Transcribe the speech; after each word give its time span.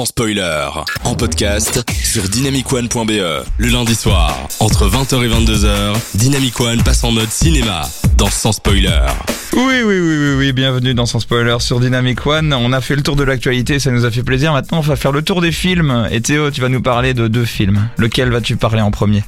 sans 0.00 0.06
spoiler. 0.06 0.66
En 1.04 1.14
podcast 1.14 1.84
sur 2.02 2.22
dynamicone.be. 2.22 3.44
Le 3.58 3.68
lundi 3.68 3.94
soir, 3.94 4.34
entre 4.58 4.88
20h 4.88 5.22
et 5.22 5.28
22h, 5.28 5.94
Dynamic 6.14 6.58
One 6.58 6.82
passe 6.82 7.04
en 7.04 7.12
mode 7.12 7.28
cinéma 7.28 7.82
dans 8.16 8.30
Sans 8.30 8.52
spoiler. 8.52 9.02
Oui, 9.52 9.82
oui, 9.84 10.00
oui, 10.00 10.00
oui, 10.00 10.34
oui, 10.38 10.52
bienvenue 10.54 10.94
dans 10.94 11.04
Sans 11.04 11.20
Spoiler 11.20 11.56
sur 11.58 11.80
Dynamic 11.80 12.26
One. 12.26 12.54
On 12.54 12.72
a 12.72 12.80
fait 12.80 12.96
le 12.96 13.02
tour 13.02 13.14
de 13.14 13.24
l'actualité, 13.24 13.78
ça 13.78 13.90
nous 13.90 14.06
a 14.06 14.10
fait 14.10 14.22
plaisir. 14.22 14.54
Maintenant, 14.54 14.78
on 14.78 14.80
va 14.80 14.96
faire 14.96 15.12
le 15.12 15.20
tour 15.20 15.42
des 15.42 15.52
films. 15.52 16.08
Et 16.10 16.22
Théo, 16.22 16.50
tu 16.50 16.62
vas 16.62 16.70
nous 16.70 16.80
parler 16.80 17.12
de 17.12 17.28
deux 17.28 17.44
films. 17.44 17.90
Lequel 17.98 18.30
vas-tu 18.30 18.56
parler 18.56 18.80
en 18.80 18.90
premier? 18.90 19.22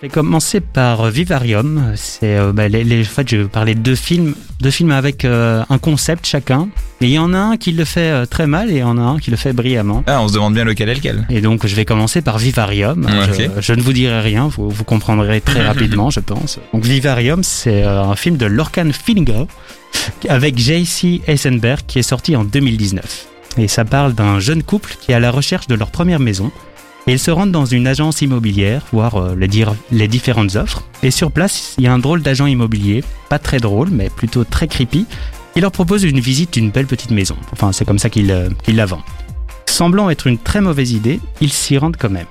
Je 0.00 0.06
vais 0.06 0.12
commencer 0.12 0.60
par 0.60 1.00
euh, 1.00 1.10
Vivarium. 1.10 1.92
C'est, 1.96 2.36
euh, 2.36 2.52
bah, 2.52 2.68
les, 2.68 2.84
les- 2.84 3.00
en 3.02 3.04
fait, 3.04 3.28
je 3.28 3.36
vais 3.38 3.44
parler 3.48 3.74
de 3.74 3.80
deux 3.80 3.96
films, 3.96 4.36
deux 4.60 4.70
films 4.70 4.92
avec 4.92 5.24
euh, 5.24 5.64
un 5.68 5.78
concept 5.78 6.24
chacun. 6.24 6.68
Et 7.00 7.06
il 7.06 7.10
y 7.10 7.18
en 7.18 7.34
a 7.34 7.38
un 7.38 7.56
qui 7.56 7.72
le 7.72 7.84
fait 7.84 8.10
euh, 8.12 8.24
très 8.24 8.46
mal 8.46 8.70
et 8.70 8.74
il 8.74 8.78
y 8.78 8.82
en 8.84 8.96
a 8.96 9.00
un 9.00 9.18
qui 9.18 9.32
le 9.32 9.36
fait 9.36 9.52
brillamment. 9.52 10.04
Ah, 10.06 10.22
on 10.22 10.28
se 10.28 10.34
demande 10.34 10.54
bien 10.54 10.64
lequel 10.64 10.88
est 10.88 10.94
lequel. 10.94 11.26
Et 11.30 11.40
donc, 11.40 11.66
je 11.66 11.74
vais 11.74 11.84
commencer 11.84 12.22
par 12.22 12.38
Vivarium. 12.38 13.08
Je, 13.60 13.72
ne 13.72 13.82
vous 13.82 13.92
dirai 13.92 14.20
rien, 14.20 14.46
vous, 14.46 14.70
vous 14.70 14.84
comprendrez 14.84 15.40
très 15.40 15.62
rapidement, 15.66 16.10
je 16.10 16.20
pense. 16.20 16.60
Donc, 16.72 16.84
Vivarium, 16.84 17.42
c'est 17.42 17.82
un 17.82 18.14
film 18.14 18.36
de 18.36 18.46
Lorcan 18.46 18.90
Finnegan 18.92 19.48
avec 20.28 20.58
J.C. 20.58 21.22
Eisenberg 21.26 21.80
qui 21.88 21.98
est 21.98 22.02
sorti 22.02 22.36
en 22.36 22.44
2019. 22.44 23.26
Et 23.56 23.66
ça 23.66 23.84
parle 23.84 24.14
d'un 24.14 24.38
jeune 24.38 24.62
couple 24.62 24.94
qui 25.00 25.10
est 25.10 25.14
à 25.16 25.20
la 25.20 25.32
recherche 25.32 25.66
de 25.66 25.74
leur 25.74 25.90
première 25.90 26.20
maison. 26.20 26.52
Et 27.08 27.12
ils 27.12 27.18
se 27.18 27.30
rendent 27.30 27.52
dans 27.52 27.64
une 27.64 27.86
agence 27.86 28.20
immobilière, 28.20 28.82
voir 28.92 29.14
euh, 29.14 29.34
les, 29.90 30.08
différentes 30.08 30.56
offres. 30.56 30.82
Et 31.02 31.10
sur 31.10 31.32
place, 31.32 31.74
il 31.78 31.84
y 31.84 31.86
a 31.86 31.92
un 31.94 31.98
drôle 31.98 32.20
d'agent 32.20 32.44
immobilier, 32.44 33.02
pas 33.30 33.38
très 33.38 33.56
drôle, 33.56 33.88
mais 33.90 34.10
plutôt 34.10 34.44
très 34.44 34.68
creepy, 34.68 35.06
qui 35.54 35.60
leur 35.62 35.72
propose 35.72 36.04
une 36.04 36.20
visite 36.20 36.52
d'une 36.52 36.70
belle 36.70 36.84
petite 36.86 37.10
maison. 37.10 37.34
Enfin, 37.50 37.72
c'est 37.72 37.86
comme 37.86 37.98
ça 37.98 38.10
qu'il 38.10 38.30
euh, 38.30 38.50
la 38.66 38.84
vend. 38.84 39.00
Semblant 39.64 40.10
être 40.10 40.26
une 40.26 40.36
très 40.36 40.60
mauvaise 40.60 40.92
idée, 40.92 41.18
ils 41.40 41.50
s'y 41.50 41.78
rendent 41.78 41.96
quand 41.96 42.10
même. 42.10 42.26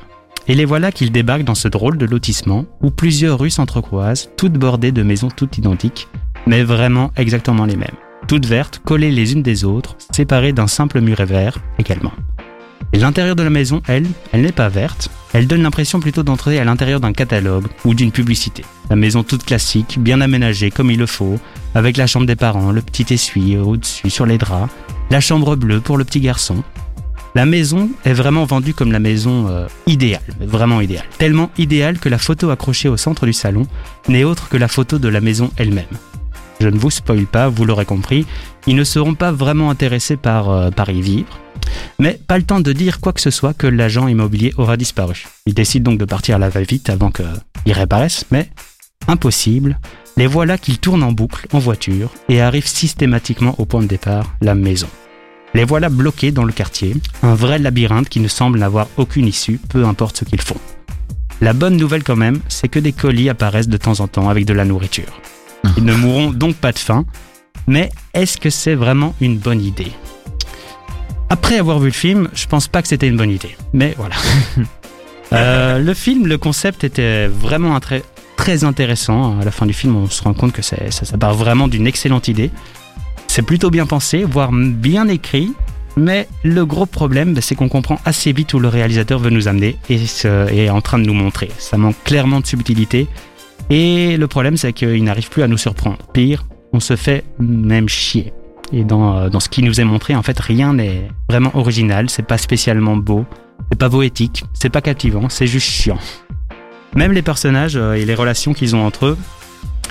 Et 0.47 0.53
les 0.53 0.65
voilà 0.65 0.91
qu'ils 0.91 1.11
débarquent 1.11 1.43
dans 1.43 1.55
ce 1.55 1.67
drôle 1.67 1.97
de 1.97 2.05
lotissement 2.05 2.65
où 2.79 2.91
plusieurs 2.91 3.39
rues 3.39 3.49
s'entrecroisent, 3.49 4.29
toutes 4.37 4.59
bordées 4.59 4.91
de 4.91 5.01
maisons 5.01 5.29
toutes 5.35 5.57
identiques, 5.57 6.07
mais 6.45 6.61
vraiment 6.61 7.09
exactement 7.17 7.65
les 7.65 7.77
mêmes. 7.77 7.97
Toutes 8.27 8.45
vertes, 8.45 8.79
collées 8.85 9.09
les 9.09 9.33
unes 9.33 9.41
des 9.41 9.65
autres, 9.65 9.97
séparées 10.11 10.53
d'un 10.53 10.67
simple 10.67 11.01
muret 11.01 11.25
vert 11.25 11.57
également. 11.79 12.11
Et 12.93 12.99
l'intérieur 12.99 13.35
de 13.35 13.43
la 13.43 13.49
maison, 13.49 13.81
elle, 13.87 14.07
elle 14.31 14.41
n'est 14.41 14.51
pas 14.51 14.69
verte, 14.69 15.09
elle 15.33 15.47
donne 15.47 15.61
l'impression 15.61 15.99
plutôt 15.99 16.23
d'entrer 16.23 16.59
à 16.59 16.63
l'intérieur 16.63 16.99
d'un 16.99 17.13
catalogue 17.13 17.67
ou 17.85 17.93
d'une 17.93 18.11
publicité. 18.11 18.63
La 18.89 18.95
maison 18.95 19.23
toute 19.23 19.43
classique, 19.43 19.97
bien 19.99 20.21
aménagée 20.21 20.71
comme 20.71 20.91
il 20.91 20.99
le 20.99 21.05
faut, 21.05 21.39
avec 21.75 21.97
la 21.97 22.07
chambre 22.07 22.25
des 22.25 22.35
parents, 22.35 22.71
le 22.71 22.81
petit 22.81 23.13
essuie 23.13 23.57
au-dessus 23.57 24.09
sur 24.09 24.25
les 24.25 24.37
draps, 24.37 24.71
la 25.09 25.19
chambre 25.19 25.55
bleue 25.55 25.81
pour 25.81 25.97
le 25.97 26.05
petit 26.05 26.21
garçon, 26.21 26.63
la 27.37 27.45
maison 27.45 27.91
est 28.03 28.13
vraiment 28.13 28.45
vendue 28.45 28.73
comme 28.73 28.91
la 28.91 28.99
maison 28.99 29.47
euh, 29.47 29.67
idéale, 29.85 30.23
vraiment 30.39 30.81
idéale. 30.81 31.05
Tellement 31.19 31.51
idéale 31.59 31.99
que 31.99 32.09
la 32.09 32.17
photo 32.17 32.49
accrochée 32.49 32.89
au 32.89 32.97
centre 32.97 33.27
du 33.27 33.33
salon 33.33 33.67
n'est 34.07 34.23
autre 34.23 34.49
que 34.49 34.57
la 34.57 34.67
photo 34.67 34.97
de 34.97 35.07
la 35.07 35.21
maison 35.21 35.51
elle-même. 35.57 35.85
Je 36.59 36.67
ne 36.67 36.77
vous 36.77 36.89
spoil 36.89 37.25
pas, 37.25 37.49
vous 37.49 37.65
l'aurez 37.65 37.85
compris, 37.85 38.25
ils 38.65 38.75
ne 38.75 38.83
seront 38.83 39.15
pas 39.15 39.31
vraiment 39.31 39.69
intéressés 39.69 40.17
par, 40.17 40.49
euh, 40.49 40.71
par 40.71 40.89
y 40.89 41.01
vivre. 41.01 41.39
Mais 41.99 42.19
pas 42.27 42.37
le 42.37 42.43
temps 42.43 42.59
de 42.59 42.73
dire 42.73 42.99
quoi 42.99 43.13
que 43.13 43.21
ce 43.21 43.29
soit 43.31 43.53
que 43.53 43.67
l'agent 43.67 44.07
immobilier 44.07 44.53
aura 44.57 44.77
disparu. 44.77 45.25
Ils 45.45 45.53
décident 45.53 45.91
donc 45.91 45.99
de 45.99 46.05
partir 46.05 46.35
à 46.35 46.39
la 46.39 46.49
va-vite 46.49 46.89
avant 46.89 47.11
qu'ils 47.11 47.73
réapparaissent, 47.73 48.25
mais 48.31 48.49
impossible. 49.07 49.79
Les 50.15 50.27
voilà 50.27 50.57
qu'ils 50.57 50.79
tournent 50.79 51.03
en 51.03 51.11
boucle 51.11 51.47
en 51.53 51.59
voiture 51.59 52.11
et 52.27 52.41
arrivent 52.41 52.67
systématiquement 52.67 53.55
au 53.59 53.65
point 53.65 53.81
de 53.81 53.87
départ, 53.87 54.33
la 54.41 54.55
maison. 54.55 54.87
Les 55.53 55.63
voilà 55.63 55.89
bloqués 55.89 56.31
dans 56.31 56.43
le 56.43 56.51
quartier, 56.51 56.95
un 57.23 57.35
vrai 57.35 57.59
labyrinthe 57.59 58.09
qui 58.09 58.19
ne 58.19 58.27
semble 58.27 58.59
n'avoir 58.59 58.87
aucune 58.97 59.27
issue, 59.27 59.59
peu 59.69 59.85
importe 59.85 60.17
ce 60.17 60.25
qu'ils 60.25 60.41
font. 60.41 60.59
La 61.39 61.53
bonne 61.53 61.77
nouvelle 61.77 62.03
quand 62.03 62.15
même, 62.15 62.39
c'est 62.47 62.67
que 62.67 62.79
des 62.79 62.93
colis 62.93 63.29
apparaissent 63.29 63.69
de 63.69 63.77
temps 63.77 63.99
en 63.99 64.07
temps 64.07 64.29
avec 64.29 64.45
de 64.45 64.53
la 64.53 64.65
nourriture. 64.65 65.21
Ils 65.77 65.85
ne 65.85 65.93
mourront 65.93 66.31
donc 66.31 66.55
pas 66.55 66.71
de 66.71 66.79
faim, 66.79 67.05
mais 67.67 67.89
est-ce 68.13 68.37
que 68.37 68.49
c'est 68.49 68.75
vraiment 68.75 69.13
une 69.21 69.37
bonne 69.37 69.61
idée? 69.61 69.91
Après 71.29 71.57
avoir 71.57 71.79
vu 71.79 71.87
le 71.87 71.93
film, 71.93 72.29
je 72.33 72.47
pense 72.47 72.67
pas 72.67 72.81
que 72.81 72.87
c'était 72.87 73.07
une 73.07 73.17
bonne 73.17 73.31
idée, 73.31 73.55
mais 73.73 73.93
voilà. 73.97 74.15
Euh, 75.33 75.79
le 75.79 75.93
film, 75.93 76.25
le 76.25 76.37
concept 76.37 76.85
était 76.85 77.27
vraiment 77.27 77.77
très, 77.81 78.01
très 78.37 78.63
intéressant. 78.63 79.37
À 79.41 79.43
la 79.43 79.51
fin 79.51 79.65
du 79.65 79.73
film, 79.73 79.93
on 79.97 80.09
se 80.09 80.23
rend 80.23 80.33
compte 80.33 80.53
que 80.53 80.61
ça, 80.61 80.77
ça 80.89 81.17
part 81.17 81.33
vraiment 81.33 81.67
d'une 81.67 81.85
excellente 81.85 82.29
idée. 82.29 82.49
C'est 83.27 83.41
plutôt 83.41 83.69
bien 83.69 83.85
pensé, 83.85 84.23
voire 84.23 84.53
bien 84.53 85.09
écrit. 85.09 85.51
Mais 85.97 86.27
le 86.43 86.65
gros 86.65 86.85
problème, 86.85 87.33
bah, 87.33 87.41
c'est 87.41 87.55
qu'on 87.55 87.69
comprend 87.69 87.99
assez 88.05 88.31
vite 88.31 88.53
où 88.53 88.59
le 88.59 88.67
réalisateur 88.67 89.19
veut 89.19 89.31
nous 89.31 89.47
amener 89.47 89.77
et 89.89 89.95
est 89.95 90.69
en 90.69 90.79
train 90.79 90.99
de 90.99 91.05
nous 91.05 91.13
montrer. 91.13 91.49
Ça 91.57 91.75
manque 91.77 92.01
clairement 92.03 92.39
de 92.39 92.45
subtilité. 92.45 93.07
Et 93.69 94.17
le 94.17 94.27
problème, 94.27 94.57
c'est 94.57 94.73
qu'il 94.73 95.03
n'arrive 95.03 95.29
plus 95.29 95.43
à 95.43 95.47
nous 95.47 95.57
surprendre. 95.57 95.97
Pire, 96.13 96.45
on 96.73 96.79
se 96.79 96.95
fait 96.95 97.23
même 97.39 97.89
chier. 97.89 98.33
Et 98.73 98.83
dans, 98.83 99.17
euh, 99.17 99.29
dans 99.29 99.39
ce 99.39 99.49
qui 99.49 99.63
nous 99.63 99.79
est 99.79 99.85
montré, 99.85 100.15
en 100.15 100.23
fait, 100.23 100.39
rien 100.39 100.73
n'est 100.73 101.09
vraiment 101.29 101.51
original. 101.55 102.09
C'est 102.09 102.25
pas 102.25 102.37
spécialement 102.37 102.97
beau. 102.97 103.25
C'est 103.71 103.79
pas 103.79 103.89
poétique. 103.89 104.45
C'est 104.53 104.69
pas 104.69 104.81
captivant. 104.81 105.29
C'est 105.29 105.47
juste 105.47 105.67
chiant. 105.67 105.97
Même 106.95 107.11
les 107.11 107.21
personnages 107.21 107.75
euh, 107.75 107.93
et 107.93 108.05
les 108.05 108.15
relations 108.15 108.53
qu'ils 108.53 108.75
ont 108.75 108.85
entre 108.85 109.07
eux, 109.07 109.17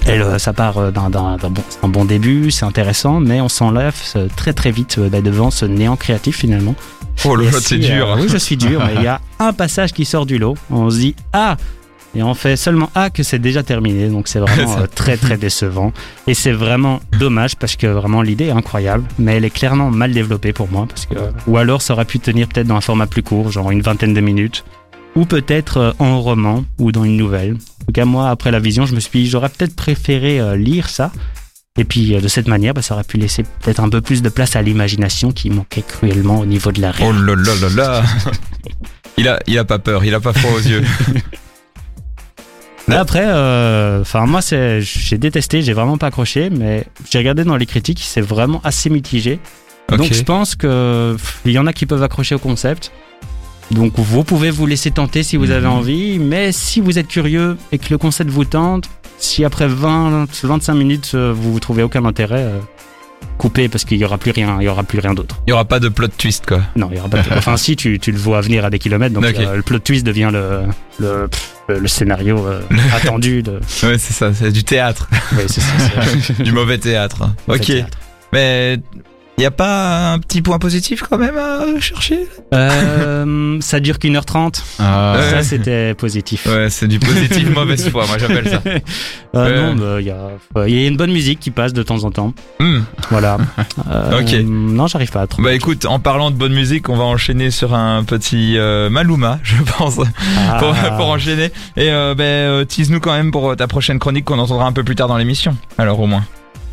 elles, 0.06 0.22
euh, 0.22 0.38
ça 0.38 0.52
part 0.52 0.92
d'un 0.92 1.08
bon, 1.10 1.62
c'est 1.68 1.84
un 1.84 1.88
bon 1.88 2.04
début, 2.04 2.50
c'est 2.50 2.64
intéressant, 2.64 3.20
mais 3.20 3.40
on 3.40 3.48
s'enlève 3.48 3.94
très 4.36 4.52
très 4.52 4.70
vite 4.70 5.00
bah, 5.00 5.20
devant 5.20 5.50
ce 5.50 5.64
néant 5.64 5.96
créatif 5.96 6.38
finalement. 6.38 6.74
Oh 7.24 7.36
si, 7.40 7.60
c'est 7.60 7.78
dur. 7.78 8.16
oui, 8.20 8.28
je 8.28 8.36
suis 8.36 8.56
dur, 8.56 8.82
mais 8.84 8.94
il 8.96 9.02
y 9.02 9.06
a 9.06 9.20
un 9.38 9.52
passage 9.52 9.92
qui 9.92 10.04
sort 10.04 10.26
du 10.26 10.38
lot. 10.38 10.56
On 10.70 10.90
se 10.90 10.98
dit 10.98 11.16
Ah 11.32 11.56
Et 12.16 12.22
on 12.22 12.32
fait 12.34 12.56
seulement 12.56 12.90
Ah 12.94 13.10
que 13.10 13.22
c'est 13.22 13.38
déjà 13.38 13.62
terminé. 13.62 14.08
Donc 14.08 14.26
c'est 14.26 14.38
vraiment 14.38 14.78
euh, 14.78 14.86
très 14.92 15.16
très 15.18 15.36
décevant. 15.36 15.92
Et 16.26 16.32
c'est 16.34 16.52
vraiment 16.52 17.00
dommage 17.18 17.56
parce 17.56 17.76
que 17.76 17.86
vraiment 17.86 18.22
l'idée 18.22 18.46
est 18.46 18.50
incroyable, 18.52 19.04
mais 19.18 19.36
elle 19.36 19.44
est 19.44 19.50
clairement 19.50 19.90
mal 19.90 20.12
développée 20.12 20.52
pour 20.54 20.70
moi. 20.70 20.86
Parce 20.88 21.04
que, 21.06 21.14
ou 21.46 21.58
alors 21.58 21.82
ça 21.82 21.92
aurait 21.92 22.06
pu 22.06 22.18
tenir 22.18 22.48
peut-être 22.48 22.66
dans 22.68 22.76
un 22.76 22.80
format 22.80 23.06
plus 23.06 23.22
court, 23.22 23.52
genre 23.52 23.70
une 23.70 23.82
vingtaine 23.82 24.14
de 24.14 24.20
minutes. 24.20 24.64
Ou 25.14 25.24
peut-être 25.26 25.76
euh, 25.78 25.92
en 25.98 26.20
roman 26.20 26.64
ou 26.78 26.90
dans 26.90 27.04
une 27.04 27.16
nouvelle. 27.16 27.52
En 27.54 27.84
tout 27.86 27.92
cas, 27.92 28.04
moi, 28.04 28.30
après 28.30 28.50
la 28.50 28.58
vision, 28.60 28.86
je 28.86 28.94
me 28.94 29.00
suis 29.00 29.20
dit, 29.24 29.28
j'aurais 29.30 29.48
peut-être 29.50 29.76
préféré 29.76 30.40
euh, 30.40 30.56
lire 30.56 30.88
ça. 30.88 31.12
Et 31.78 31.84
puis, 31.84 32.18
de 32.18 32.28
cette 32.28 32.48
manière, 32.48 32.72
bah, 32.74 32.80
ça 32.82 32.94
aurait 32.94 33.04
pu 33.04 33.18
laisser 33.18 33.42
peut-être 33.60 33.80
un 33.80 33.88
peu 33.90 34.00
plus 34.00 34.22
de 34.22 34.28
place 34.30 34.56
à 34.56 34.62
l'imagination 34.62 35.32
qui 35.32 35.50
manquait 35.50 35.82
cruellement 35.86 36.40
au 36.40 36.46
niveau 36.46 36.72
de 36.72 36.80
la 36.80 36.92
Oh 37.00 37.04
réalité. 37.10 37.26
là 37.26 37.34
là 37.34 37.54
là 37.60 37.68
là. 37.76 38.02
Il 39.18 39.28
a, 39.28 39.38
il 39.46 39.58
a 39.58 39.64
pas 39.64 39.78
peur, 39.78 40.04
il 40.04 40.14
a 40.14 40.20
pas 40.20 40.32
froid 40.32 40.52
aux 40.52 40.60
yeux. 40.60 40.82
Mais 42.88 42.94
après, 42.96 43.24
euh, 43.24 44.00
enfin 44.00 44.26
moi 44.26 44.40
c'est, 44.42 44.80
j'ai 44.80 45.18
détesté, 45.18 45.62
j'ai 45.62 45.72
vraiment 45.72 45.98
pas 45.98 46.06
accroché, 46.06 46.50
mais 46.50 46.84
j'ai 47.10 47.18
regardé 47.18 47.42
dans 47.44 47.56
les 47.56 47.66
critiques, 47.66 48.00
c'est 48.04 48.20
vraiment 48.20 48.60
assez 48.64 48.90
mitigé. 48.90 49.40
Donc 49.88 50.12
je 50.12 50.22
pense 50.22 50.54
que 50.56 51.16
il 51.44 51.52
y 51.52 51.58
en 51.58 51.66
a 51.66 51.72
qui 51.72 51.86
peuvent 51.86 52.02
accrocher 52.02 52.34
au 52.34 52.38
concept. 52.38 52.92
Donc 53.72 53.94
vous 53.96 54.22
pouvez 54.22 54.50
vous 54.50 54.66
laisser 54.66 54.92
tenter 54.92 55.22
si 55.24 55.36
vous 55.36 55.50
avez 55.50 55.66
Mhm. 55.66 55.72
envie, 55.72 56.18
mais 56.20 56.52
si 56.52 56.80
vous 56.80 56.98
êtes 56.98 57.08
curieux 57.08 57.56
et 57.72 57.78
que 57.78 57.86
le 57.90 57.98
concept 57.98 58.30
vous 58.30 58.44
tente, 58.44 58.88
si 59.18 59.44
après 59.44 59.66
20, 59.66 60.26
25 60.44 60.74
minutes 60.74 61.12
euh, 61.14 61.32
vous 61.34 61.52
vous 61.52 61.60
trouvez 61.60 61.82
aucun 61.82 62.04
intérêt, 62.04 62.42
euh, 62.44 62.58
coupez 63.38 63.68
parce 63.68 63.84
qu'il 63.84 63.98
y 63.98 64.04
aura 64.04 64.18
plus 64.18 64.30
rien, 64.30 64.58
il 64.60 64.64
y 64.64 64.68
aura 64.68 64.84
plus 64.84 65.00
rien 65.00 65.14
d'autre. 65.14 65.40
Il 65.46 65.50
y 65.50 65.52
aura 65.52 65.64
pas 65.64 65.80
de 65.80 65.88
plot 65.88 66.08
twist 66.16 66.46
quoi. 66.46 66.60
Non, 66.76 66.88
il 66.92 66.96
y 66.96 67.00
aura 67.00 67.08
pas. 67.08 67.22
De... 67.22 67.28
Enfin 67.36 67.56
si 67.56 67.74
tu, 67.74 67.98
tu 67.98 68.12
le 68.12 68.18
vois 68.18 68.40
venir 68.40 68.64
à 68.64 68.70
des 68.70 68.78
kilomètres, 68.78 69.14
donc 69.14 69.24
euh, 69.24 69.56
le 69.56 69.62
plot 69.62 69.80
twist 69.80 70.06
devient 70.06 70.30
le 70.32 70.60
le, 71.00 71.26
pff, 71.28 71.55
le 71.68 71.88
scénario 71.88 72.46
euh, 72.46 72.60
attendu 72.94 73.42
de. 73.42 73.60
Ouais, 73.82 73.98
c'est 73.98 74.12
ça, 74.12 74.32
c'est 74.32 74.52
du 74.52 74.64
théâtre, 74.64 75.08
Oui, 75.32 75.44
c'est 75.46 75.60
ça. 75.60 76.42
du 76.42 76.52
mauvais 76.52 76.78
théâtre. 76.78 77.30
Ok. 77.48 77.60
théâtre. 77.62 77.98
Mais 78.32 78.78
il 79.38 79.42
y 79.42 79.46
a 79.46 79.50
pas 79.50 80.12
un 80.12 80.18
petit 80.18 80.40
point 80.42 80.58
positif 80.58 81.02
quand 81.08 81.18
même 81.18 81.36
à 81.36 81.78
chercher? 81.80 82.26
Euh, 82.54 83.58
ça 83.60 83.80
dure 83.80 83.98
qu'une 83.98 84.16
heure 84.16 84.24
trente. 84.24 84.62
Ah, 84.78 85.16
Ça, 85.30 85.42
c'était 85.42 85.94
positif. 85.94 86.46
Ouais, 86.46 86.68
c'est 86.70 86.88
du 86.88 86.98
positif 86.98 87.48
mauvaise 87.54 87.88
foi, 87.90 88.06
moi 88.06 88.16
j'appelle 88.18 88.48
ça. 88.48 88.62
Euh. 89.34 89.72
Non, 89.72 89.74
bah, 89.76 90.00
il 90.00 90.06
y, 90.06 90.10
a, 90.10 90.66
il 90.66 90.74
y 90.80 90.84
a 90.84 90.88
une 90.88 90.96
bonne 90.96 91.12
musique 91.12 91.38
qui 91.40 91.50
passe 91.50 91.72
de 91.72 91.82
temps 91.82 92.04
en 92.04 92.10
temps. 92.10 92.32
Hmm. 92.60 92.80
Voilà. 93.10 93.36
Euh, 93.90 94.20
Ok. 94.20 94.32
Non, 94.44 94.86
j'arrive 94.88 95.10
pas 95.12 95.20
à 95.20 95.26
trouver. 95.26 95.48
Bah 95.50 95.54
écoute, 95.54 95.84
en 95.84 95.98
parlant 96.00 96.30
de 96.30 96.36
bonne 96.36 96.52
musique, 96.54 96.88
on 96.88 96.96
va 96.96 97.04
enchaîner 97.04 97.50
sur 97.50 97.74
un 97.74 98.02
petit 98.04 98.56
euh, 98.58 98.90
Maluma, 98.90 99.38
je 99.42 99.54
pense, 99.62 99.98
Ah. 100.48 100.56
pour, 100.58 100.74
pour 100.96 101.06
enchaîner. 101.10 101.50
Et 101.76 101.90
euh, 101.90 102.14
ben, 102.16 102.24
euh, 102.24 102.64
tease-nous 102.64 102.98
quand 103.00 103.12
même 103.12 103.30
pour 103.30 103.54
ta 103.54 103.66
prochaine 103.68 103.98
chronique 103.98 104.24
qu'on 104.24 104.38
entendra 104.38 104.66
un 104.66 104.72
peu 104.72 104.82
plus 104.82 104.94
tard 104.96 105.08
dans 105.08 105.18
l'émission. 105.18 105.56
Alors 105.78 106.00
au 106.00 106.06
moins. 106.06 106.24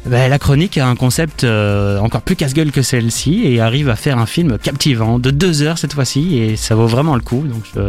Ben, 0.06 0.30
la 0.30 0.38
chronique 0.38 0.78
a 0.78 0.88
un 0.88 0.96
concept 0.96 1.44
euh, 1.46 1.98
encore 2.00 2.22
plus 2.22 2.36
casse-gueule 2.36 2.72
que 2.72 2.82
celle-ci 2.82 3.44
et 3.46 3.62
arrive 3.62 3.88
à 3.90 3.96
faire 3.96 4.18
un 4.18 4.26
film 4.26 4.58
captivant 4.58 5.18
de 5.18 5.32
deux 5.32 5.62
heures 5.62 5.78
cette 5.78 5.94
fois-ci 5.94 6.38
et 6.38 6.56
ça 6.58 6.76
vaut 6.76 6.88
vraiment 6.88 7.16
le 7.16 7.22
coup. 7.22 7.44
Donc 7.48 7.64
je... 7.74 7.80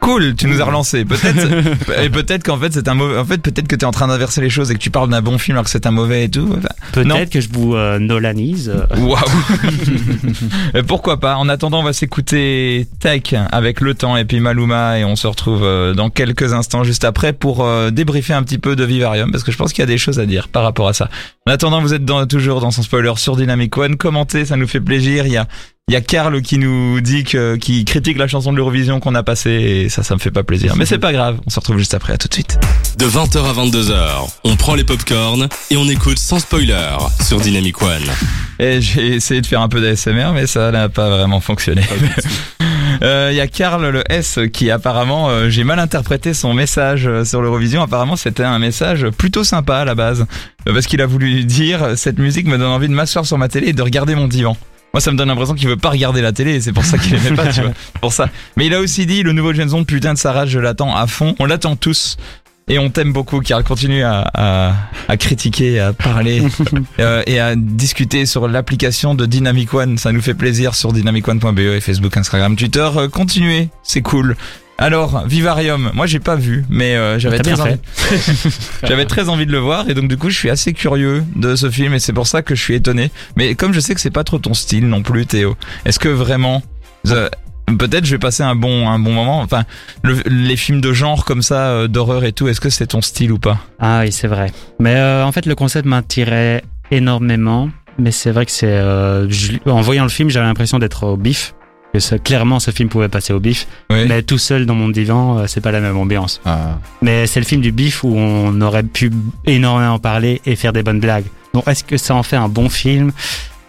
Cool, 0.00 0.34
tu 0.34 0.46
nous 0.48 0.60
as 0.60 0.64
relancé. 0.64 1.04
Peut-être 1.12 2.02
et 2.02 2.10
peut-être 2.10 2.44
qu'en 2.44 2.58
fait 2.58 2.72
c'est 2.72 2.88
un 2.88 2.94
mauvais. 2.94 3.18
En 3.18 3.24
fait 3.24 3.38
peut-être 3.38 3.68
que 3.68 3.76
t'es 3.76 3.86
en 3.86 3.90
train 3.90 4.08
d'inverser 4.08 4.40
les 4.40 4.50
choses 4.50 4.70
et 4.70 4.74
que 4.74 4.80
tu 4.80 4.90
parles 4.90 5.08
d'un 5.08 5.22
bon 5.22 5.38
film 5.38 5.56
alors 5.56 5.64
que 5.64 5.70
c'est 5.70 5.86
un 5.86 5.90
mauvais 5.92 6.24
et 6.24 6.28
tout. 6.28 6.48
Enfin. 6.58 6.68
Peut-être 6.92 7.30
que 7.30 7.40
je 7.40 7.48
vous 7.50 7.74
euh, 7.74 7.98
nolanise. 7.98 8.68
euh. 8.68 8.96
Waouh 8.98 9.18
Euh, 10.74 10.82
Pourquoi 10.86 11.18
pas 11.20 11.36
En 11.36 11.48
attendant, 11.48 11.80
on 11.80 11.84
va 11.84 11.92
s'écouter 11.92 12.86
Tech 13.00 13.34
avec 13.50 13.80
le 13.80 13.94
temps 13.94 14.16
et 14.16 14.24
puis 14.24 14.40
Maluma 14.40 14.98
et 14.98 15.04
on 15.04 15.16
se 15.16 15.26
retrouve 15.26 15.62
euh, 15.64 15.94
dans 15.94 16.10
quelques 16.10 16.52
instants 16.52 16.84
juste 16.84 17.04
après 17.04 17.32
pour 17.32 17.64
euh, 17.64 17.90
débriefer 17.90 18.32
un 18.34 18.42
petit 18.42 18.58
peu 18.58 18.76
de 18.76 18.84
Vivarium 18.84 19.30
parce 19.30 19.44
que 19.44 19.52
je 19.52 19.56
pense 19.56 19.72
qu'il 19.72 19.82
y 19.82 19.84
a 19.84 19.86
des 19.86 19.98
choses 19.98 20.18
à 20.18 20.26
dire 20.26 20.48
par 20.48 20.62
rapport 20.62 20.88
à 20.88 20.92
ça. 20.92 21.08
Attendant, 21.62 21.80
vous 21.80 21.94
êtes 21.94 22.04
dans- 22.04 22.26
toujours 22.26 22.60
dans 22.60 22.72
son 22.72 22.82
spoiler 22.82 23.12
sur 23.16 23.36
Dynamic 23.36 23.76
One. 23.76 23.96
Commentez, 23.96 24.44
ça 24.46 24.56
nous 24.56 24.66
fait 24.66 24.80
plaisir. 24.80 25.26
Il 25.26 25.32
y 25.32 25.36
a 25.36 25.46
il 25.88 25.94
y 25.94 25.96
a 25.96 26.00
Karl 26.00 26.42
qui 26.42 26.58
nous 26.58 27.00
dit 27.00 27.22
que 27.24 27.54
qui 27.56 27.84
critique 27.84 28.16
la 28.18 28.26
chanson 28.26 28.50
de 28.52 28.56
l'Eurovision 28.56 28.98
qu'on 29.00 29.14
a 29.14 29.22
passée 29.22 29.50
et 29.50 29.88
ça 29.88 30.02
ça 30.02 30.14
me 30.14 30.20
fait 30.20 30.30
pas 30.32 30.42
plaisir. 30.42 30.74
Mais 30.76 30.86
c'est 30.86 30.98
pas 30.98 31.12
grave, 31.12 31.38
on 31.46 31.50
se 31.50 31.60
retrouve 31.60 31.78
juste 31.78 31.94
après. 31.94 32.12
À 32.14 32.18
tout 32.18 32.26
de 32.28 32.34
suite. 32.34 32.58
De 32.98 33.06
20h 33.06 33.44
à 33.44 33.52
22h, 33.52 34.28
on 34.44 34.56
prend 34.56 34.74
les 34.74 34.84
popcorns 34.84 35.48
et 35.70 35.76
on 35.76 35.88
écoute 35.88 36.18
sans 36.18 36.38
spoiler 36.40 36.96
sur 37.20 37.40
Dynamic 37.40 37.80
One. 37.82 38.02
Et 38.58 38.80
j'ai 38.80 39.14
essayé 39.14 39.40
de 39.40 39.46
faire 39.46 39.60
un 39.60 39.68
peu 39.68 39.80
d'ASMR, 39.80 40.32
mais 40.34 40.46
ça 40.48 40.70
n'a 40.72 40.88
pas 40.88 41.08
vraiment 41.10 41.40
fonctionné. 41.40 41.82
Euh, 43.02 43.28
Il 43.32 43.36
y 43.36 43.40
a 43.40 43.46
Karl 43.46 43.86
le 43.88 44.02
S 44.10 44.38
qui 44.52 44.70
apparemment, 44.70 45.30
euh, 45.30 45.48
j'ai 45.48 45.64
mal 45.64 45.78
interprété 45.78 46.34
son 46.34 46.52
message 46.54 47.06
euh, 47.06 47.24
sur 47.24 47.40
l'Eurovision. 47.42 47.82
Apparemment, 47.82 48.16
c'était 48.16 48.44
un 48.44 48.58
message 48.58 49.08
plutôt 49.16 49.44
sympa 49.44 49.78
à 49.78 49.84
la 49.84 49.94
base, 49.94 50.26
Euh, 50.68 50.72
parce 50.74 50.86
qu'il 50.86 51.00
a 51.00 51.06
voulu 51.06 51.44
dire 51.44 51.96
cette 51.96 52.18
musique 52.18 52.46
me 52.46 52.58
donne 52.58 52.70
envie 52.70 52.88
de 52.88 52.92
m'asseoir 52.94 53.26
sur 53.26 53.38
ma 53.38 53.48
télé 53.48 53.68
et 53.68 53.72
de 53.72 53.82
regarder 53.82 54.14
mon 54.14 54.28
divan. 54.28 54.56
Moi, 54.94 55.00
ça 55.00 55.10
me 55.10 55.16
donne 55.16 55.28
l'impression 55.28 55.54
qu'il 55.54 55.68
veut 55.68 55.76
pas 55.78 55.88
regarder 55.88 56.20
la 56.20 56.32
télé, 56.32 56.56
et 56.56 56.60
c'est 56.60 56.72
pour 56.72 56.84
ça 56.84 56.98
qu'il 56.98 57.14
aimait 57.14 57.34
pas, 57.34 57.46
tu 57.46 57.60
vois. 57.62 57.72
Pour 58.02 58.12
ça. 58.12 58.28
Mais 58.56 58.66
il 58.66 58.74
a 58.74 58.80
aussi 58.80 59.06
dit 59.06 59.22
le 59.22 59.32
nouveau 59.32 59.54
James 59.54 59.70
Bond, 59.70 59.84
putain 59.84 60.12
de 60.12 60.18
sa 60.18 60.32
rage, 60.32 60.50
je 60.50 60.58
l'attends 60.58 60.94
à 60.94 61.06
fond. 61.06 61.34
On 61.38 61.46
l'attend 61.46 61.76
tous. 61.76 62.18
Et 62.68 62.78
on 62.78 62.90
t'aime 62.90 63.12
beaucoup, 63.12 63.40
Karl. 63.40 63.64
Continue 63.64 64.02
à, 64.02 64.30
à, 64.34 64.74
à 65.08 65.16
critiquer, 65.16 65.80
à 65.80 65.92
parler 65.92 66.42
euh, 67.00 67.22
et 67.26 67.40
à 67.40 67.54
discuter 67.56 68.24
sur 68.26 68.48
l'application 68.48 69.14
de 69.14 69.26
Dynamic 69.26 69.74
One. 69.74 69.98
Ça 69.98 70.12
nous 70.12 70.22
fait 70.22 70.34
plaisir 70.34 70.74
sur 70.74 70.92
dynamicone.be 70.92 71.58
et 71.58 71.80
Facebook, 71.80 72.16
Instagram, 72.16 72.56
Twitter. 72.56 72.88
Euh, 72.96 73.08
continuez, 73.08 73.68
c'est 73.82 74.02
cool. 74.02 74.36
Alors, 74.78 75.26
Vivarium, 75.26 75.90
moi 75.94 76.06
j'ai 76.06 76.18
pas 76.18 76.34
vu, 76.34 76.64
mais 76.68 76.96
euh, 76.96 77.18
j'avais 77.18 77.38
très 77.38 77.60
envie. 77.60 77.76
j'avais 78.82 79.04
très 79.04 79.28
envie 79.28 79.46
de 79.46 79.52
le 79.52 79.58
voir 79.58 79.88
et 79.88 79.94
donc 79.94 80.08
du 80.08 80.16
coup 80.16 80.30
je 80.30 80.36
suis 80.36 80.50
assez 80.50 80.72
curieux 80.72 81.24
de 81.36 81.54
ce 81.54 81.70
film 81.70 81.94
et 81.94 82.00
c'est 82.00 82.12
pour 82.12 82.26
ça 82.26 82.42
que 82.42 82.54
je 82.54 82.62
suis 82.62 82.74
étonné. 82.74 83.10
Mais 83.36 83.54
comme 83.54 83.72
je 83.72 83.80
sais 83.80 83.94
que 83.94 84.00
c'est 84.00 84.10
pas 84.10 84.24
trop 84.24 84.38
ton 84.38 84.54
style 84.54 84.88
non 84.88 85.02
plus, 85.02 85.26
Théo, 85.26 85.56
est-ce 85.84 85.98
que 85.98 86.08
vraiment 86.08 86.62
euh, 87.08 87.28
Peut-être 87.78 88.04
je 88.04 88.12
vais 88.12 88.18
passer 88.18 88.42
un 88.42 88.54
bon 88.54 88.88
un 88.88 88.98
bon 88.98 89.12
moment. 89.12 89.40
Enfin, 89.40 89.64
le- 90.02 90.22
les 90.26 90.56
films 90.56 90.80
de 90.80 90.92
genre 90.92 91.24
comme 91.24 91.42
ça, 91.42 91.68
euh, 91.68 91.88
d'horreur 91.88 92.24
et 92.24 92.32
tout, 92.32 92.48
est-ce 92.48 92.60
que 92.60 92.70
c'est 92.70 92.86
ton 92.88 93.00
style 93.02 93.32
ou 93.32 93.38
pas? 93.38 93.58
Ah 93.80 94.00
oui, 94.04 94.12
c'est 94.12 94.28
vrai. 94.28 94.52
Mais 94.80 94.94
euh, 94.96 95.24
en 95.24 95.32
fait, 95.32 95.46
le 95.46 95.54
concept 95.54 95.86
m'attirait 95.86 96.62
énormément. 96.90 97.70
Mais 97.98 98.10
c'est 98.10 98.30
vrai 98.30 98.46
que 98.46 98.52
c'est. 98.52 98.66
euh, 98.66 99.28
je- 99.30 99.52
en 99.66 99.80
voyant 99.82 100.04
le 100.04 100.08
film, 100.10 100.30
j'avais 100.30 100.46
l'impression 100.46 100.78
d'être 100.78 101.04
au 101.06 101.16
bif. 101.16 101.54
Que 101.92 102.00
ça- 102.00 102.18
clairement, 102.18 102.58
ce 102.58 102.70
film 102.70 102.88
pouvait 102.88 103.10
passer 103.10 103.34
au 103.34 103.38
bif. 103.40 103.66
Oui. 103.90 104.06
Mais 104.08 104.22
tout 104.22 104.38
seul 104.38 104.64
dans 104.64 104.74
mon 104.74 104.88
divan, 104.88 105.40
euh, 105.40 105.44
c'est 105.46 105.60
pas 105.60 105.72
la 105.72 105.80
même 105.80 105.98
ambiance. 105.98 106.40
Ah. 106.46 106.78
Mais 107.02 107.26
c'est 107.26 107.38
le 107.38 107.44
film 107.44 107.60
du 107.60 107.70
bif 107.70 108.02
où 108.02 108.14
on 108.16 108.58
aurait 108.62 108.82
pu 108.82 109.10
énormément 109.44 109.98
parler 109.98 110.40
et 110.46 110.56
faire 110.56 110.72
des 110.72 110.82
bonnes 110.82 111.00
blagues. 111.00 111.26
Donc, 111.52 111.68
est-ce 111.68 111.84
que 111.84 111.98
ça 111.98 112.14
en 112.14 112.22
fait 112.22 112.36
un 112.36 112.48
bon 112.48 112.70
film? 112.70 113.12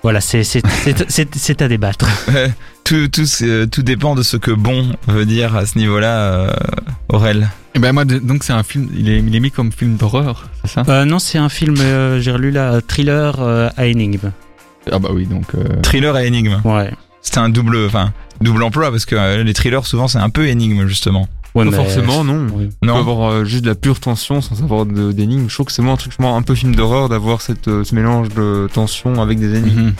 Voilà, 0.04 0.22
c'est 0.22 0.44
c'est- 0.46 0.66
c'est- 0.86 1.10
c'est- 1.10 1.36
c'est 1.36 1.62
à 1.62 1.68
débattre. 1.68 2.08
tout 2.84 3.08
tout 3.08 3.26
c'est- 3.26 3.68
tout 3.68 3.84
dépend 3.84 4.16
de 4.16 4.24
ce 4.24 4.38
que 4.38 4.52
bon 4.52 4.92
veut 5.08 5.26
dire 5.26 5.56
à 5.56 5.66
ce 5.66 5.78
niveau-là, 5.78 6.18
euh, 6.22 6.54
Aurel. 7.10 7.50
Et 7.76 7.80
ben 7.80 7.92
moi, 7.92 8.06
donc 8.06 8.44
c'est 8.44 8.54
un 8.54 8.64
film, 8.64 8.88
il 8.96 9.10
est, 9.10 9.18
il 9.20 9.36
est 9.36 9.40
mis 9.40 9.50
comme 9.52 9.72
film 9.72 9.96
d'horreur, 9.96 10.50
c'est 10.64 10.72
ça? 10.72 10.84
Euh, 10.90 11.06
non, 11.06 11.18
c'est 11.20 11.40
un 11.40 11.50
film, 11.50 11.76
euh, 11.80 12.20
j'ai 12.22 12.32
relu 12.32 12.52
là, 12.52 12.82
thriller 12.88 13.36
euh, 13.40 13.70
à 13.78 13.86
énigme. 13.88 14.32
Ah 14.92 15.00
bah 15.00 15.10
oui, 15.14 15.26
donc... 15.26 15.46
euh, 15.56 15.64
Thriller 15.82 16.16
et 16.18 16.28
énigme. 16.28 16.62
Ouais. 16.66 16.92
C'était 17.22 17.40
un 17.40 17.50
double, 17.50 17.78
enfin 17.86 18.12
double 18.42 18.64
emploi 18.64 18.92
parce 18.92 19.06
que 19.06 19.16
euh, 19.16 19.44
les 19.44 19.54
thrillers 19.54 19.86
souvent 19.86 20.08
c'est 20.10 20.18
un 20.20 20.30
peu 20.30 20.48
énigme 20.48 20.86
justement. 20.88 21.28
Ouais, 21.56 21.64
Pas 21.66 21.72
mais- 21.72 21.78
forcément, 21.78 22.24
non. 22.24 22.48
Oui. 22.54 22.70
On 22.82 22.86
peut 22.86 22.92
Non. 22.92 22.98
avoir 22.98 23.32
euh, 23.32 23.46
juste 23.46 23.64
de 23.64 23.70
la 23.70 23.76
pure 23.76 24.00
tension 24.00 24.42
sans 24.42 24.62
avoir 24.62 24.86
de- 24.86 25.12
d'énigmes. 25.12 25.46
Je 25.48 25.54
trouve 25.54 25.68
que 25.68 25.72
c'est 25.72 25.82
moins 25.84 25.94
un 25.94 25.98
truc 25.98 26.14
un 26.20 26.42
peu 26.42 26.56
film 26.56 26.76
d'horreur 26.76 27.10
d'avoir 27.10 27.42
cette, 27.42 27.68
euh, 27.68 27.84
ce 27.84 27.94
mélange 27.96 28.30
de 28.30 28.68
tension 28.74 29.22
avec 29.22 29.40
des 29.40 29.56
énigmes. 29.56 29.82
mhm. 29.86 29.94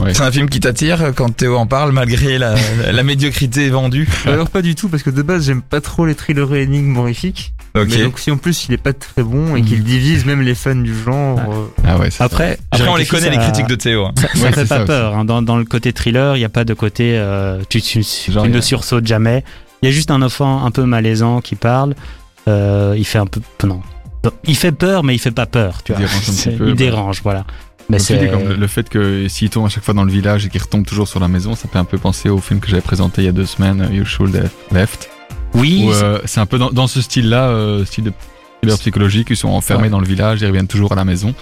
Ouais. 0.00 0.14
C'est 0.14 0.22
un 0.22 0.32
film 0.32 0.48
qui 0.48 0.58
t'attire 0.60 1.12
quand 1.14 1.36
Théo 1.36 1.56
en 1.56 1.66
parle 1.66 1.92
malgré 1.92 2.38
la, 2.38 2.54
la 2.90 3.02
médiocrité 3.02 3.68
vendue. 3.68 4.08
Alors 4.26 4.48
pas 4.48 4.62
du 4.62 4.74
tout, 4.74 4.88
parce 4.88 5.02
que 5.02 5.10
de 5.10 5.20
base 5.22 5.44
j'aime 5.46 5.60
pas 5.62 5.80
trop 5.80 6.06
les 6.06 6.14
thrillers 6.14 6.54
et 6.54 6.62
énigmes 6.62 6.96
horrifiques. 6.96 7.52
Ok. 7.74 7.88
Mais 7.90 8.02
donc 8.04 8.18
si 8.18 8.30
en 8.30 8.36
plus 8.36 8.66
il 8.68 8.74
est 8.74 8.78
pas 8.78 8.92
très 8.92 9.22
bon 9.22 9.54
et 9.56 9.60
Mhm. 9.60 9.66
qu'il 9.66 9.82
divise 9.84 10.24
même 10.24 10.40
les 10.42 10.54
fans 10.54 10.74
du 10.74 10.94
genre... 10.94 11.36
Ouais. 11.36 11.54
euh, 11.54 11.84
Ah 11.86 11.98
ouais, 11.98 12.10
c'est 12.10 12.22
Après, 12.22 12.58
Après 12.70 12.88
on 12.88 12.96
les 12.96 13.06
connaît 13.06 13.30
les 13.30 13.38
critiques 13.38 13.66
de 13.68 13.74
Théo. 13.74 14.06
hein. 14.06 14.12
Ça, 14.16 14.28
ça 14.34 14.44
Ouais, 14.44 14.52
fait 14.52 14.66
pas 14.66 14.78
ça 14.78 14.84
peur. 14.84 15.16
hein. 15.16 15.24
Dans, 15.24 15.42
dans 15.42 15.56
le 15.56 15.64
côté 15.64 15.92
thriller, 15.92 16.36
il 16.36 16.40
n'y 16.40 16.44
a 16.44 16.50
pas 16.50 16.64
de 16.64 16.74
côté 16.74 17.12
euh, 17.18 17.60
tu, 17.68 17.80
tu, 17.82 18.02
tu 18.04 18.32
Genre, 18.32 18.46
il 18.46 18.50
y 18.52 18.54
ne 18.54 18.60
sursautes 18.60 19.06
jamais. 19.06 19.44
Il 19.82 19.86
y 19.86 19.88
a 19.88 19.92
juste 19.92 20.10
un 20.10 20.22
enfant 20.22 20.64
un 20.64 20.70
peu 20.70 20.84
malaisant 20.84 21.40
qui 21.40 21.54
parle. 21.54 21.94
Euh, 22.48 22.94
il 22.96 23.04
fait 23.04 23.18
un 23.18 23.26
peu 23.26 23.40
non. 23.66 23.80
Il 24.46 24.56
fait 24.56 24.70
peur, 24.72 25.02
mais 25.02 25.14
il 25.14 25.18
fait 25.18 25.32
pas 25.32 25.46
peur. 25.46 25.82
Tu 25.82 25.92
Il 25.92 25.96
vois. 25.96 26.06
dérange 26.06 26.16
un 26.16 26.20
petit 26.20 26.32
C'est- 26.32 26.50
peu, 26.52 26.64
il 26.68 26.70
bah. 26.74 26.76
dérange, 26.78 27.20
voilà. 27.24 27.44
Mais 27.88 27.98
c'est 27.98 28.28
comme 28.30 28.48
le, 28.48 28.54
le 28.56 28.66
fait 28.66 28.88
que 28.88 29.28
s'il 29.28 29.50
tombe 29.50 29.66
à 29.66 29.68
chaque 29.68 29.84
fois 29.84 29.94
dans 29.94 30.04
le 30.04 30.12
village 30.12 30.46
et 30.46 30.48
qu'il 30.48 30.60
retombe 30.62 30.86
toujours 30.86 31.08
sur 31.08 31.20
la 31.20 31.28
maison, 31.28 31.54
ça 31.54 31.68
fait 31.68 31.78
un 31.78 31.84
peu 31.84 31.98
penser 31.98 32.28
au 32.28 32.38
film 32.38 32.60
que 32.60 32.68
j'avais 32.68 32.80
présenté 32.82 33.22
il 33.22 33.24
y 33.26 33.28
a 33.28 33.32
deux 33.32 33.46
semaines, 33.46 33.88
You 33.92 34.04
Should 34.04 34.34
Have 34.36 34.50
Left. 34.70 35.10
oui, 35.54 35.88
euh, 35.92 36.18
c'est 36.24 36.40
un 36.40 36.46
peu 36.46 36.58
dans, 36.58 36.70
dans 36.70 36.86
ce 36.86 37.02
style-là, 37.02 37.48
euh, 37.48 37.84
style 37.84 38.04
de 38.04 38.12
psychologique, 38.76 39.28
ils 39.30 39.36
sont 39.36 39.48
enfermés 39.48 39.84
Ouais. 39.84 39.90
dans 39.90 40.00
le 40.00 40.06
village, 40.06 40.40
ils 40.40 40.46
reviennent 40.46 40.68
toujours 40.68 40.92
à 40.92 40.94
la 40.94 41.04
maison. 41.04 41.34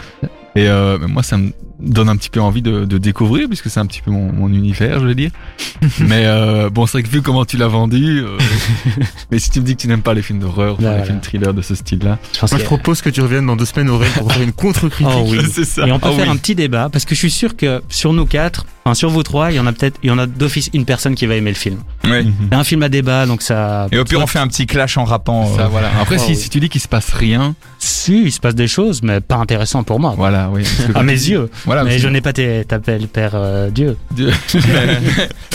Et 0.56 0.68
euh, 0.68 0.98
moi, 1.06 1.22
ça 1.22 1.36
me 1.36 1.52
donne 1.82 2.08
un 2.08 2.16
petit 2.16 2.30
peu 2.30 2.40
envie 2.40 2.62
de, 2.62 2.84
de 2.84 2.98
découvrir, 2.98 3.48
puisque 3.48 3.70
c'est 3.70 3.80
un 3.80 3.86
petit 3.86 4.00
peu 4.02 4.10
mon, 4.10 4.32
mon 4.32 4.48
univers, 4.48 5.00
je 5.00 5.06
vais 5.06 5.14
dire. 5.14 5.30
mais 6.00 6.24
euh, 6.26 6.70
bon, 6.70 6.86
c'est 6.86 6.92
vrai 6.98 7.02
que 7.02 7.08
vu 7.08 7.22
comment 7.22 7.44
tu 7.44 7.56
l'as 7.56 7.68
vendu, 7.68 8.20
euh, 8.20 8.38
mais 9.30 9.38
si 9.38 9.50
tu 9.50 9.60
me 9.60 9.64
dis 9.66 9.76
que 9.76 9.82
tu 9.82 9.88
n'aimes 9.88 10.02
pas 10.02 10.14
les 10.14 10.22
films 10.22 10.40
d'horreur, 10.40 10.76
enfin, 10.78 10.96
les 10.98 11.04
films 11.04 11.20
thrillers 11.20 11.54
de 11.54 11.62
ce 11.62 11.74
style-là, 11.74 12.18
je 12.34 12.40
pense 12.40 12.50
Moi 12.52 12.58
que- 12.58 12.64
je 12.64 12.66
propose 12.66 13.00
que 13.02 13.10
tu 13.10 13.20
reviennes 13.20 13.46
dans 13.46 13.56
deux 13.56 13.64
semaines 13.64 13.90
Aurélien 13.90 14.12
pour 14.18 14.32
faire 14.32 14.42
une 14.42 14.52
contre-critique. 14.52 15.12
Oh 15.16 15.26
oui. 15.28 15.38
c'est 15.52 15.64
ça. 15.64 15.86
Et 15.86 15.92
on 15.92 15.98
peut 15.98 16.08
Ah 16.10 16.16
faire 16.16 16.24
oui. 16.26 16.30
un 16.32 16.36
petit 16.36 16.54
débat 16.54 16.88
parce 16.90 17.04
que 17.04 17.14
je 17.14 17.20
suis 17.20 17.30
sûr 17.30 17.56
que 17.56 17.82
sur 17.88 18.12
nous 18.12 18.26
quatre, 18.26 18.66
enfin 18.84 18.94
sur 18.94 19.10
vous 19.10 19.22
trois, 19.22 19.50
il 19.52 19.56
y 19.56 19.60
en 19.60 19.66
a 19.66 19.72
peut-être, 19.72 19.98
il 20.02 20.08
y 20.08 20.10
en 20.10 20.18
a 20.18 20.26
d'office 20.26 20.70
une 20.74 20.84
personne 20.84 21.14
qui 21.14 21.26
va 21.26 21.34
aimer 21.36 21.50
le 21.50 21.56
film. 21.56 21.78
Ouais. 22.04 22.22
Mhm. 22.24 22.32
C'est 22.50 22.56
un 22.56 22.64
film 22.64 22.82
à 22.82 22.88
débat, 22.88 23.26
donc 23.26 23.42
ça. 23.42 23.86
Et 23.92 23.98
au 23.98 24.04
pire 24.04 24.20
on 24.20 24.26
fait 24.26 24.38
un 24.38 24.48
petit 24.48 24.66
clash 24.66 24.96
en 24.96 25.04
rappant. 25.04 25.54
Ça, 25.56 25.62
euh, 25.62 25.66
voilà. 25.68 25.90
Après, 26.00 26.16
Oh, 26.18 26.22
si, 26.22 26.30
oui. 26.32 26.36
si 26.36 26.48
tu 26.50 26.60
dis 26.60 26.68
qu'il 26.68 26.80
se 26.80 26.88
passe 26.88 27.10
rien, 27.10 27.54
Si, 27.78 28.22
il 28.24 28.32
se 28.32 28.40
passe 28.40 28.54
des 28.54 28.68
choses, 28.68 29.02
mais 29.02 29.20
pas 29.20 29.36
intéressant 29.36 29.82
pour 29.82 30.00
moi. 30.00 30.14
voilà, 30.16 30.48
oui. 30.50 30.64
À 30.94 31.02
mes 31.02 31.12
yeux. 31.12 31.50
Voilà, 31.66 31.84
mais 31.84 31.98
je 31.98 32.08
n'ai 32.08 32.20
pas 32.20 32.32
tes- 32.32 32.64
t'appelles 32.64 33.06
Père 33.08 33.32
euh, 33.34 33.70
Dieu. 33.70 33.96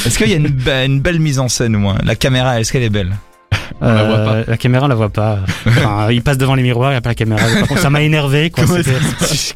Est-ce 0.05 0.17
qu'il 0.17 0.29
y 0.29 0.33
a 0.33 0.37
une, 0.37 0.55
une 0.85 0.99
belle 1.01 1.19
mise 1.19 1.39
en 1.39 1.47
scène 1.47 1.75
au 1.75 1.79
moins? 1.79 1.97
La 2.03 2.15
caméra, 2.15 2.59
est-ce 2.59 2.71
qu'elle 2.71 2.83
est 2.83 2.89
belle? 2.89 3.15
La 3.81 4.03
voit 4.03 4.17
pas. 4.17 4.33
Euh, 4.35 4.43
La 4.47 4.57
caméra, 4.57 4.85
on 4.85 4.87
la 4.87 4.95
voit 4.95 5.09
pas. 5.09 5.39
Enfin, 5.67 6.11
il 6.11 6.21
passe 6.21 6.37
devant 6.37 6.55
les 6.55 6.63
miroirs, 6.63 6.91
il 6.91 6.93
n'y 6.93 6.97
a 6.97 7.01
pas 7.01 7.09
la 7.09 7.15
caméra. 7.15 7.41
Ça 7.77 7.89
m'a 7.89 8.01
énervé. 8.01 8.49
quoi. 8.49 8.65
C'était 8.65 8.91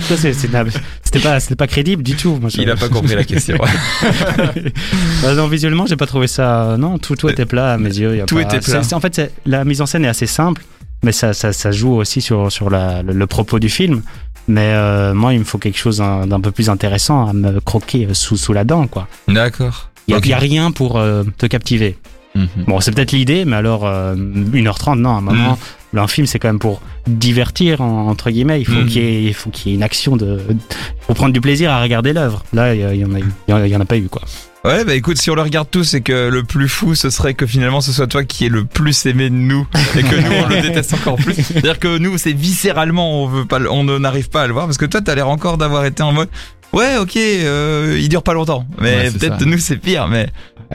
quoi, 0.07 0.17
c'est- 0.17 0.33
c'est- 0.33 0.65
c'était 1.03 1.19
pas, 1.19 1.39
c'était 1.39 1.55
pas 1.55 1.67
crédible 1.67 2.03
du 2.03 2.15
tout. 2.15 2.37
Moi, 2.39 2.49
je- 2.49 2.61
Il 2.61 2.69
a 2.69 2.75
pas 2.75 2.89
compris 2.89 3.15
la 3.15 3.23
question. 3.23 3.57
Bah, 5.23 5.33
non, 5.35 5.47
visuellement, 5.47 5.85
j'ai 5.85 5.95
pas 5.95 6.05
trouvé 6.05 6.27
ça. 6.27 6.75
Non, 6.77 6.97
tout, 6.97 7.15
tout 7.15 7.29
était 7.29 7.45
plat 7.45 7.73
à 7.73 7.77
mes 7.77 7.89
yeux. 7.97 8.15
y 8.17 8.21
a 8.21 8.25
Tout 8.25 8.35
pas- 8.35 8.41
était 8.41 8.59
plat. 8.59 8.83
c'est- 8.83 8.93
en 8.95 8.99
fait, 8.99 9.31
la 9.45 9.63
mise 9.65 9.81
en 9.81 9.85
scène 9.85 10.05
est 10.05 10.09
assez 10.09 10.27
simple, 10.27 10.63
mais 11.03 11.11
ça, 11.11 11.33
ça, 11.33 11.53
ça 11.53 11.71
joue 11.71 11.93
aussi 11.95 12.21
sur, 12.21 12.51
sur 12.51 12.69
la, 12.69 13.01
le, 13.03 13.13
le 13.13 13.27
propos 13.27 13.59
du 13.59 13.69
film. 13.69 14.01
Mais 14.47 14.71
euh, 14.73 15.13
moi, 15.13 15.33
il 15.33 15.39
me 15.39 15.43
faut 15.43 15.59
quelque 15.59 15.77
chose 15.77 15.97
d'un 15.99 16.39
peu 16.41 16.51
plus 16.51 16.69
intéressant 16.69 17.27
à 17.27 17.33
me 17.33 17.59
croquer 17.59 18.07
sous, 18.13 18.35
sous 18.37 18.51
la 18.53 18.63
dent, 18.63 18.87
quoi. 18.87 19.07
D'accord. 19.27 19.89
Il 20.07 20.11
y, 20.11 20.15
a- 20.15 20.17
Ok. 20.17 20.25
y 20.25 20.33
a 20.33 20.37
rien 20.39 20.71
pour 20.71 20.97
euh, 20.97 21.23
te 21.37 21.45
captiver. 21.45 21.97
Mhm. 22.39 22.65
Bon, 22.67 22.79
c'est 22.79 22.91
peut-être 22.91 23.11
l'idée, 23.11 23.45
mais 23.45 23.55
alors 23.55 23.85
euh, 23.85 24.15
1h30, 24.15 24.99
non, 24.99 25.15
à 25.15 25.17
un 25.17 25.21
moment, 25.21 25.57
un 25.95 26.07
film 26.07 26.27
c'est 26.27 26.39
quand 26.39 26.47
même 26.49 26.59
pour 26.59 26.81
divertir, 27.07 27.81
en- 27.81 28.07
entre 28.07 28.29
guillemets. 28.29 28.61
Il 28.61 28.65
faut 28.65 28.83
qu'il 28.85 29.01
y, 29.03 29.05
ait- 29.05 29.23
il 29.23 29.33
faut 29.33 29.49
qu'il 29.49 29.71
y 29.71 29.73
ait 29.73 29.77
une 29.77 29.83
action 29.83 30.15
de. 30.17 30.39
pour 31.07 31.15
prendre 31.15 31.33
du 31.33 31.41
plaisir 31.41 31.71
à 31.71 31.81
regarder 31.81 32.13
l'œuvre. 32.13 32.43
Là, 32.53 32.73
il 32.75 32.81
y, 32.81 32.83
a- 32.83 32.93
il 32.93 33.01
y 33.01 33.05
en 33.05 33.13
a, 33.13 33.19
il 33.19 33.71
y 33.71 33.75
en 33.75 33.81
a- 33.81 33.85
pas 33.85 33.97
eu, 33.97 34.07
quoi. 34.09 34.21
Ouais, 34.65 34.83
bah 34.83 34.93
écoute, 34.93 35.17
si 35.17 35.31
on 35.31 35.35
le 35.35 35.41
regarde 35.41 35.69
tous, 35.71 35.85
c'est 35.85 36.01
que 36.01 36.27
le 36.29 36.43
plus 36.43 36.67
fou, 36.67 36.93
ce 36.93 37.09
serait 37.09 37.33
que 37.33 37.45
finalement 37.45 37.79
ce 37.79 37.93
soit 37.93 38.07
toi 38.07 38.25
qui 38.25 38.45
est 38.45 38.49
le 38.49 38.65
plus 38.65 39.05
aimé 39.05 39.29
de 39.29 39.35
nous 39.35 39.65
et 39.97 40.03
que 40.03 40.15
nous 40.17 40.31
on 40.45 40.47
le 40.49 40.61
déteste 40.61 40.93
encore 40.95 41.15
plus. 41.15 41.33
C'est-à-dire 41.35 41.79
que 41.79 41.97
nous, 41.97 42.17
c'est 42.17 42.33
viscéralement, 42.33 43.23
on 43.23 43.27
veut 43.27 43.45
pas, 43.45 43.59
on 43.71 43.85
n'arrive 43.99 44.29
pas 44.29 44.43
à 44.43 44.47
le 44.47 44.53
voir 44.53 44.65
parce 44.65 44.77
que 44.77 44.85
toi, 44.85 44.99
t'as 44.99 45.15
l'air 45.15 45.29
encore 45.29 45.57
d'avoir 45.57 45.85
été 45.85 46.03
en 46.03 46.11
mode, 46.11 46.27
Ouais, 46.71 46.97
ok, 46.97 47.15
euh, 47.17 47.97
il 47.99 48.09
dure 48.09 48.21
pas 48.23 48.33
longtemps, 48.33 48.65
mais 48.79 48.95
Ouais, 48.95 49.11
peut-être 49.11 49.43
nous 49.45 49.57
c'est 49.57 49.77
pire, 49.77 50.07
mais 50.07 50.27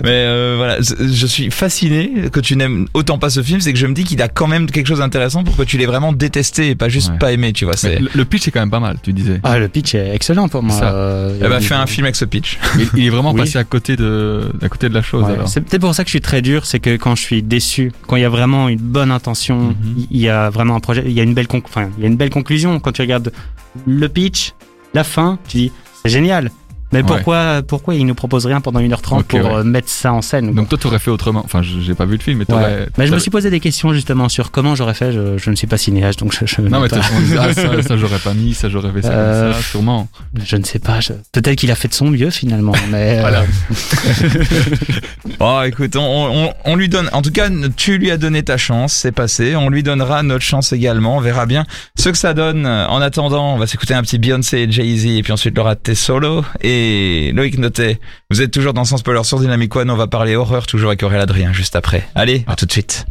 mais 0.03 0.11
euh, 0.11 0.55
voilà, 0.57 0.79
je 0.81 1.27
suis 1.27 1.53
fasciné 1.53 2.11
que 2.33 2.41
tu 2.41 2.57
n'aimes 2.57 2.89
autant 2.95 3.17
pas 3.17 3.31
ce 3.31 3.45
film, 3.45 3.61
c'est 3.61 3.73
que 3.73 3.79
je 3.79 3.87
me 3.87 3.95
dis 3.95 4.03
qu'il 4.03 4.21
a 4.21 4.27
quand 4.27 4.49
même 4.49 4.69
quelque 4.69 4.89
chose 4.89 4.99
d'intéressant 4.99 5.45
pour 5.45 5.57
que 5.57 5.63
tu 5.63 5.79
l'aies 5.79 5.87
vraiment 5.87 6.13
détesté 6.13 6.71
et 6.71 6.75
pas 6.75 6.89
juste 6.89 7.11
Ouais. 7.13 7.19
pas 7.19 7.31
aimé, 7.31 7.53
tu 7.53 7.65
vois. 7.65 7.77
C'est 7.77 8.01
le, 8.01 8.09
le 8.13 8.25
pitch 8.25 8.49
est 8.49 8.51
quand 8.51 8.59
même 8.59 8.73
pas 8.73 8.81
mal, 8.81 8.97
tu 9.01 9.13
disais. 9.13 9.39
Ah, 9.45 9.57
le 9.61 9.69
pitch 9.69 9.95
est 9.95 10.13
excellent 10.13 10.49
pour 10.49 10.65
moi. 10.65 10.77
Ça. 10.77 10.93
Euh, 10.93 11.39
eh 11.41 11.45
il- 11.47 11.61
fais 11.63 11.75
un 11.77 11.87
film 11.87 12.07
avec 12.07 12.17
ce 12.17 12.25
pitch. 12.25 12.59
Il, 12.77 12.89
il 12.97 13.07
est 13.07 13.11
vraiment 13.11 13.31
Oui. 13.33 13.39
passé 13.43 13.59
à 13.59 13.63
côté 13.65 13.95
de, 13.95 14.51
à 14.63 14.69
côté 14.69 14.89
de 14.89 14.95
la 14.95 15.03
chose. 15.03 15.23
Ouais, 15.27 15.35
alors. 15.35 15.47
c'est 15.49 15.61
peut-être 15.61 15.83
pour 15.83 15.95
ça 15.95 16.03
que 16.03 16.09
je 16.09 16.15
suis 16.15 16.21
très 16.21 16.43
dur, 16.43 16.67
c'est 16.67 16.81
que 16.81 16.97
quand 16.97 17.15
je 17.15 17.23
suis 17.23 17.43
déçu, 17.45 17.93
quand 18.09 18.17
il 18.17 18.23
y 18.23 18.27
a 18.27 18.29
vraiment 18.29 18.69
une 18.69 18.79
bonne 18.81 19.13
intention, 19.13 19.59
Mhm. 19.61 19.75
il 19.97 20.07
il 20.11 20.21
y 20.23 20.29
a 20.29 20.51
vraiment 20.51 20.75
un 20.75 20.81
projet, 20.81 21.05
il 21.07 21.13
y 21.13 21.21
a 21.21 21.23
une 21.23 21.35
belle, 21.35 21.47
enfin, 21.53 21.89
il 21.99 22.03
y 22.03 22.07
a 22.07 22.09
une 22.11 22.17
belle 22.17 22.31
conclusion. 22.31 22.81
Quand 22.81 22.91
tu 22.91 23.01
regardes 23.03 23.31
le 23.87 24.09
pitch, 24.09 24.55
la 24.95 25.05
fin, 25.05 25.39
tu 25.49 25.57
dis 25.57 25.73
c'est 26.03 26.11
génial. 26.11 26.51
Mais 26.95 27.01
Ouais. 27.01 27.07
pourquoi, 27.07 27.63
pourquoi 27.67 27.95
il 27.95 28.07
nous 28.07 28.15
propose 28.15 28.47
rien 28.47 28.61
pendant 28.63 28.81
1h30 28.81 29.19
Ok, 29.21 29.27
pour 29.27 29.41
ouais. 29.41 29.55
euh, 29.57 29.65
mettre 29.65 29.89
ça 29.89 30.13
en 30.13 30.23
scène. 30.23 30.55
Donc 30.55 30.69
toi, 30.69 30.79
t'aurais 30.79 30.99
fait 30.99 31.11
autrement. 31.11 31.43
Enfin, 31.45 31.61
je- 31.63 31.81
j'ai 31.81 31.95
pas 31.95 32.07
vu 32.07 32.17
le 32.17 32.23
film, 32.23 32.39
mais 32.49 32.55
Ouais. 32.55 32.87
Mais 32.99 33.07
je 33.07 33.13
me 33.13 33.19
suis 33.19 33.31
posé 33.31 33.51
des 33.51 33.61
questions 33.61 33.93
justement 33.93 34.29
sur 34.29 34.51
comment 34.51 34.75
j'aurais 34.75 34.95
fait. 34.95 35.13
Je, 35.13 35.37
je 35.39 35.51
ne 35.51 35.57
suis 35.57 35.67
pas 35.67 35.77
cinéaste, 35.77 36.21
donc 36.21 36.33
je, 36.33 36.47
je, 36.47 36.61
Non, 36.63 36.81
mais 36.81 36.89
pas- 36.89 37.01
ah, 37.39 37.53
ça, 37.53 37.83
ça 37.89 37.97
j'aurais 37.97 38.19
pas 38.21 38.33
mis, 38.33 38.55
ça 38.55 38.69
j'aurais 38.69 38.93
fait 38.93 39.03
ça, 39.03 39.11
Euh, 39.11 39.53
ça, 39.53 39.61
sûrement. 39.63 40.09
je 40.45 40.57
ne 40.57 40.65
sais 40.65 40.79
pas. 40.79 41.01
je- 41.01 41.13
Peut-être 41.33 41.57
qu'il 41.59 41.71
a 41.71 41.75
fait 41.75 41.89
de 41.89 41.95
son 41.95 42.11
mieux 42.11 42.31
finalement. 42.31 42.73
Mais 42.91 43.19
euh, 43.19 43.21
Voilà. 43.21 43.45
Oh, 45.41 45.61
écoute, 45.67 45.97
on, 45.97 46.01
on, 46.47 46.53
on 46.65 46.77
lui 46.77 46.89
donne, 46.89 47.09
en 47.13 47.21
tout 47.23 47.31
cas, 47.33 47.49
tu 47.77 47.99
lui 47.99 48.11
as 48.11 48.17
donné 48.17 48.43
ta 48.43 48.57
chance, 48.57 48.93
c'est 48.93 49.13
passé. 49.13 49.57
On 49.57 49.69
lui 49.69 49.83
donnera 49.83 50.23
notre 50.23 50.45
chance 50.45 50.73
également. 50.73 51.17
On 51.17 51.21
verra 51.21 51.47
bien 51.47 51.65
ce 51.99 52.09
que 52.11 52.17
ça 52.19 52.35
donne. 52.35 52.67
En 52.67 53.01
attendant, 53.01 53.55
on 53.55 53.59
va 53.59 53.67
s'écouter 53.67 53.95
un 53.95 54.03
petit 54.03 54.19
Beyoncé 54.19 54.59
et 54.59 54.71
Jay-Z 54.71 55.07
et 55.07 55.23
puis 55.23 55.33
ensuite 55.33 55.57
le 55.57 55.63
raté 55.63 55.95
solo. 55.95 56.45
Loïc 57.33 57.59
Notet, 57.59 57.99
vous 58.31 58.43
êtes 58.43 58.51
toujours 58.51 58.73
dans 58.73 58.85
Sans 58.85 58.97
Spoiler 58.97 59.25
sur 59.25 59.39
Dynamic 59.39 59.75
One. 59.75 59.91
On 59.91 59.97
va 59.97 60.07
parler 60.07 60.37
horreur 60.37 60.67
toujours 60.67 60.91
avec 60.91 61.03
Aurélien 61.03 61.23
Adrien 61.23 61.53
juste 61.53 61.77
après. 61.77 62.09
Allez, 62.15 62.45
à 62.47 62.57
tout 62.57 62.67
de 62.67 62.73
suite. 62.73 63.07